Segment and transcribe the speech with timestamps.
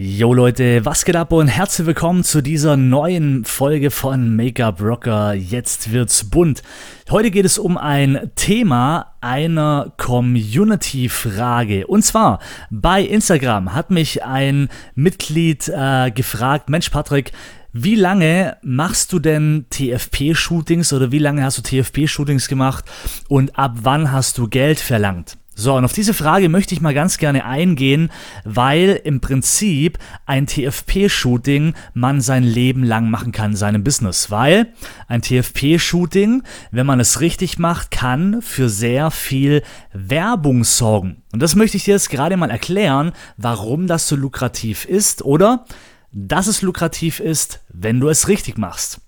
[0.00, 5.34] Jo Leute, was geht ab und herzlich willkommen zu dieser neuen Folge von Make-up Rocker.
[5.34, 6.62] Jetzt wird's bunt.
[7.10, 11.88] Heute geht es um ein Thema einer Community-Frage.
[11.88, 12.38] Und zwar
[12.70, 17.32] bei Instagram hat mich ein Mitglied äh, gefragt, Mensch Patrick,
[17.72, 22.84] wie lange machst du denn TFP-Shootings oder wie lange hast du TFP-Shootings gemacht
[23.26, 25.36] und ab wann hast du Geld verlangt?
[25.60, 28.12] So, und auf diese Frage möchte ich mal ganz gerne eingehen,
[28.44, 34.30] weil im Prinzip ein TFP-Shooting man sein Leben lang machen kann in seinem Business.
[34.30, 34.72] Weil
[35.08, 41.22] ein TFP-Shooting, wenn man es richtig macht, kann für sehr viel Werbung sorgen.
[41.32, 45.64] Und das möchte ich dir jetzt gerade mal erklären, warum das so lukrativ ist oder
[46.12, 49.00] dass es lukrativ ist, wenn du es richtig machst.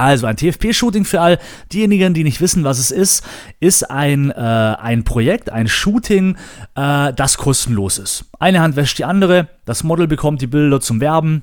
[0.00, 1.38] Also ein TFP-Shooting für all
[1.72, 3.22] diejenigen, die nicht wissen, was es ist,
[3.60, 6.36] ist ein, äh, ein Projekt, ein Shooting,
[6.74, 8.24] äh, das kostenlos ist.
[8.38, 11.42] Eine Hand wäscht die andere, das Model bekommt die Bilder zum Werben,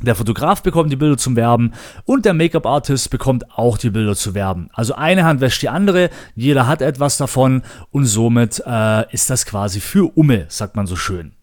[0.00, 4.34] der Fotograf bekommt die Bilder zum Werben und der Make-up-Artist bekommt auch die Bilder zu
[4.34, 4.68] werben.
[4.72, 7.62] Also eine Hand wäscht die andere, jeder hat etwas davon
[7.92, 11.35] und somit äh, ist das quasi für Umme, sagt man so schön.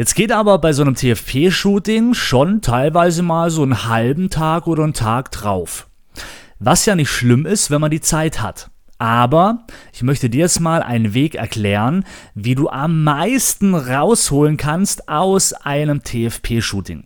[0.00, 4.82] Jetzt geht aber bei so einem TFP-Shooting schon teilweise mal so einen halben Tag oder
[4.82, 5.90] einen Tag drauf.
[6.58, 8.70] Was ja nicht schlimm ist, wenn man die Zeit hat.
[8.96, 15.06] Aber ich möchte dir jetzt mal einen Weg erklären, wie du am meisten rausholen kannst
[15.06, 17.04] aus einem TFP-Shooting.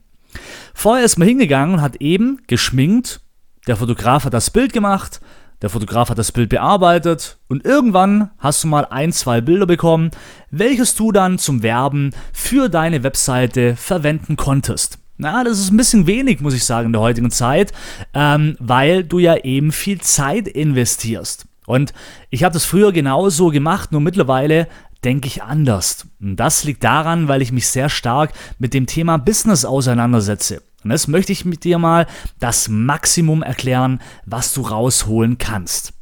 [0.73, 3.23] Vorher ist man hingegangen und hat eben geschminkt,
[3.67, 5.21] der Fotograf hat das Bild gemacht,
[5.65, 10.11] der Fotograf hat das Bild bearbeitet und irgendwann hast du mal ein, zwei Bilder bekommen,
[10.51, 14.99] welches du dann zum Werben für deine Webseite verwenden konntest.
[15.17, 17.73] Na, das ist ein bisschen wenig, muss ich sagen, in der heutigen Zeit,
[18.13, 21.47] ähm, weil du ja eben viel Zeit investierst.
[21.65, 21.95] Und
[22.29, 24.69] ich habe das früher genauso gemacht, nur mittlerweile
[25.03, 26.07] denke ich anders.
[26.21, 30.61] Und das liegt daran, weil ich mich sehr stark mit dem Thema Business auseinandersetze.
[30.85, 32.07] Und jetzt möchte ich mit dir mal
[32.39, 35.95] das Maximum erklären, was du rausholen kannst.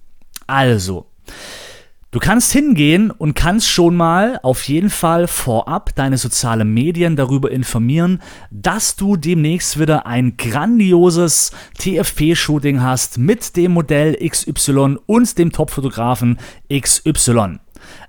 [0.47, 1.07] Also,
[2.13, 7.51] Du kannst hingehen und kannst schon mal auf jeden Fall vorab deine sozialen Medien darüber
[7.51, 15.53] informieren, dass du demnächst wieder ein grandioses TFP-Shooting hast mit dem Modell XY und dem
[15.53, 16.39] Top-Fotografen
[16.71, 17.61] XY.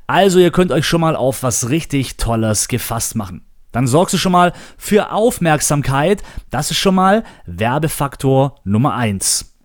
[0.05, 3.45] Also ihr könnt euch schon mal auf was richtig Tolles gefasst machen.
[3.73, 6.23] Dann sorgst du schon mal für Aufmerksamkeit.
[6.49, 9.57] Das ist schon mal Werbefaktor Nummer 1.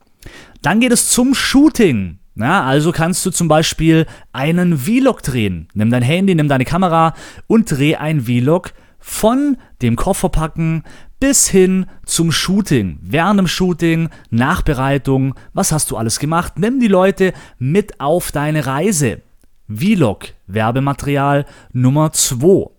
[0.62, 2.18] Dann geht es zum Shooting.
[2.34, 5.68] Ja, also kannst du zum Beispiel einen Vlog drehen.
[5.74, 7.14] Nimm dein Handy, nimm deine Kamera
[7.46, 10.84] und dreh ein Vlog von dem Kofferpacken
[11.20, 12.98] bis hin zum Shooting.
[13.02, 16.58] Während dem Shooting, Nachbereitung, was hast du alles gemacht?
[16.58, 19.20] Nimm die Leute mit auf deine Reise.
[19.68, 22.77] Vlog, Werbematerial Nummer 2.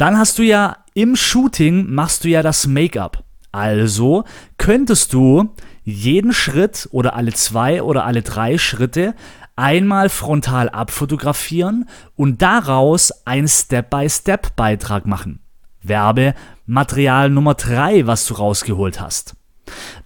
[0.00, 3.22] Dann hast du ja im Shooting machst du ja das Make-up.
[3.52, 4.24] Also
[4.56, 5.50] könntest du
[5.84, 9.14] jeden Schritt oder alle zwei oder alle drei Schritte
[9.56, 15.40] einmal frontal abfotografieren und daraus einen Step-by-Step-Beitrag machen.
[15.82, 19.34] Werbematerial Nummer drei, was du rausgeholt hast.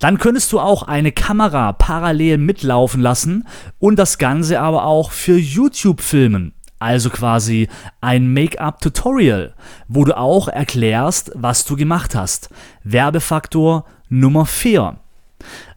[0.01, 3.47] Dann könntest du auch eine Kamera parallel mitlaufen lassen
[3.79, 6.53] und das Ganze aber auch für YouTube filmen.
[6.79, 7.69] Also quasi
[8.01, 9.55] ein Make-up-Tutorial,
[9.89, 12.51] wo du auch erklärst, was du gemacht hast.
[12.83, 14.99] Werbefaktor Nummer 4.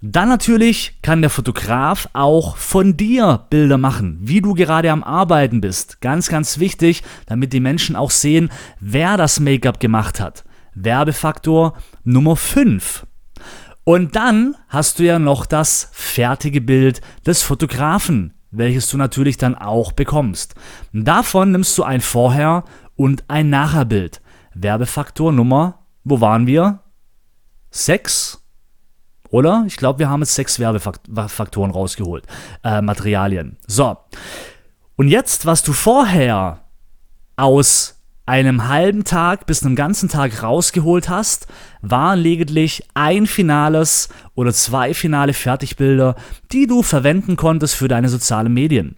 [0.01, 5.61] Dann natürlich kann der Fotograf auch von dir Bilder machen, wie du gerade am Arbeiten
[5.61, 6.01] bist.
[6.01, 10.43] Ganz, ganz wichtig, damit die Menschen auch sehen, wer das Make-up gemacht hat.
[10.75, 13.05] Werbefaktor Nummer 5.
[13.83, 19.55] Und dann hast du ja noch das fertige Bild des Fotografen welches du natürlich dann
[19.55, 20.55] auch bekommst.
[20.93, 22.63] Davon nimmst du ein Vorher-
[22.95, 24.21] und ein Nachherbild.
[24.53, 26.79] Werbefaktor Nummer, wo waren wir?
[27.69, 28.43] Sechs?
[29.29, 29.65] Oder?
[29.67, 32.25] Ich glaube, wir haben jetzt sechs Werbefaktoren rausgeholt.
[32.63, 33.57] Äh, Materialien.
[33.67, 33.97] So.
[34.95, 36.61] Und jetzt, was du vorher
[37.35, 37.96] aus
[38.27, 41.47] einem halben Tag bis einem ganzen Tag rausgeholt hast,
[41.81, 46.15] waren lediglich ein finales oder zwei finale Fertigbilder,
[46.51, 48.97] die du verwenden konntest für deine sozialen Medien.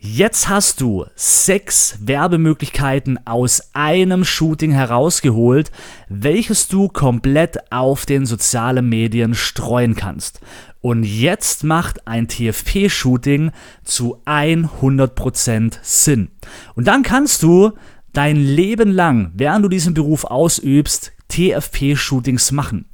[0.00, 5.72] Jetzt hast du sechs Werbemöglichkeiten aus einem Shooting herausgeholt,
[6.08, 10.40] welches du komplett auf den sozialen Medien streuen kannst.
[10.80, 13.50] Und jetzt macht ein TFP-Shooting
[13.82, 16.30] zu 100% Sinn.
[16.76, 17.72] Und dann kannst du
[18.12, 22.86] dein Leben lang, während du diesen Beruf ausübst, TFP-Shootings machen.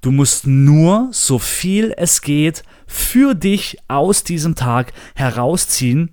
[0.00, 6.12] Du musst nur so viel es geht für dich aus diesem Tag herausziehen,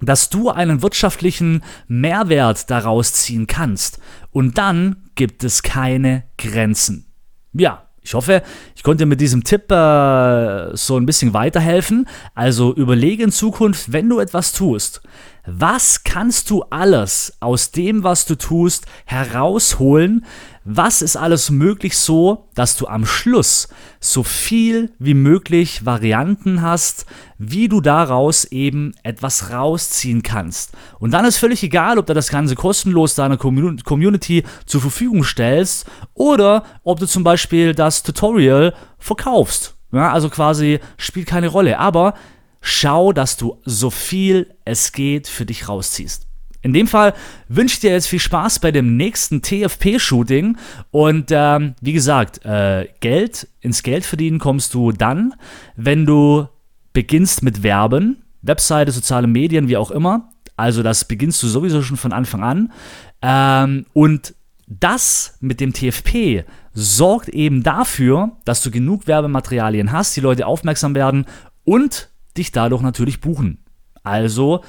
[0.00, 3.98] dass du einen wirtschaftlichen Mehrwert daraus ziehen kannst.
[4.30, 7.06] Und dann gibt es keine Grenzen.
[7.52, 8.42] Ja, ich hoffe,
[8.76, 12.06] ich konnte mit diesem Tipp äh, so ein bisschen weiterhelfen.
[12.34, 15.00] Also überlege in Zukunft, wenn du etwas tust,
[15.46, 20.26] was kannst du alles aus dem, was du tust, herausholen?
[20.66, 23.68] Was ist alles möglich so, dass du am Schluss
[24.00, 27.04] so viel wie möglich Varianten hast,
[27.36, 30.72] wie du daraus eben etwas rausziehen kannst.
[30.98, 35.84] Und dann ist völlig egal, ob du das Ganze kostenlos deiner Community zur Verfügung stellst
[36.14, 39.74] oder ob du zum Beispiel das Tutorial verkaufst.
[39.92, 41.78] Ja, also quasi spielt keine Rolle.
[41.78, 42.14] Aber
[42.62, 46.26] schau, dass du so viel es geht für dich rausziehst.
[46.64, 47.12] In dem Fall
[47.46, 50.56] wünsche ich dir jetzt viel Spaß bei dem nächsten TFP-Shooting.
[50.90, 55.34] Und ähm, wie gesagt, äh, Geld, ins Geld verdienen kommst du dann,
[55.76, 56.48] wenn du
[56.94, 60.30] beginnst mit Werben, Webseite, soziale Medien, wie auch immer.
[60.56, 62.72] Also das beginnst du sowieso schon von Anfang an.
[63.20, 64.34] Ähm, und
[64.66, 70.94] das mit dem TFP sorgt eben dafür, dass du genug Werbematerialien hast, die Leute aufmerksam
[70.94, 71.26] werden
[71.64, 72.08] und
[72.38, 73.58] dich dadurch natürlich buchen.
[74.02, 74.62] Also,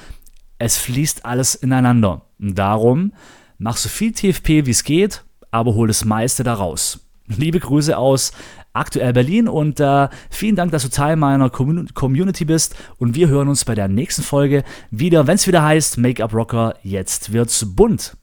[0.58, 2.22] es fließt alles ineinander.
[2.38, 3.12] Darum
[3.58, 7.00] mach so viel TFP wie es geht, aber hol das meiste daraus.
[7.26, 8.32] Liebe Grüße aus
[8.72, 13.48] aktuell Berlin und äh, vielen Dank, dass du Teil meiner Community bist und wir hören
[13.48, 18.16] uns bei der nächsten Folge wieder, wenn es wieder heißt Make-up Rocker, jetzt wird's bunt.